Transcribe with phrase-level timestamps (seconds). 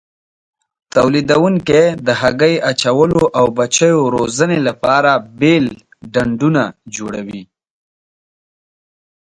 [0.93, 5.65] تولیدوونکي د هګۍ اچولو او بچیو روزنې لپاره بېل
[6.13, 6.63] ډنډونه
[6.95, 7.43] جوړوي.